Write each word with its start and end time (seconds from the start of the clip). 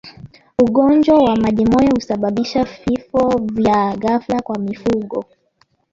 Ugonjwa 0.59 1.17
wa 1.23 1.35
majimoyo 1.35 1.89
husababisha 1.95 2.63
vifo 2.63 3.41
vya 3.53 3.95
ghafla 3.97 4.41
kwa 4.41 4.59
mifugo 4.59 5.25